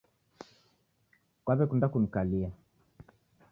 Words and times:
Kwawekunda 1.43 1.87
kunikalia 1.91 2.49